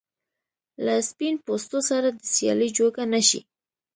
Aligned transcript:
له 0.85 0.95
سپین 1.09 1.35
پوستو 1.45 1.79
سره 1.89 2.07
د 2.13 2.17
سیالۍ 2.33 2.69
جوګه 2.77 3.03
نه 3.13 3.21
شي. 3.27 3.41